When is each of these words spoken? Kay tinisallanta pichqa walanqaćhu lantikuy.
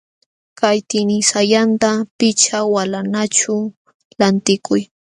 Kay 0.59 0.77
tinisallanta 0.89 1.91
pichqa 2.17 2.59
walanqaćhu 2.73 3.55
lantikuy. 4.19 4.81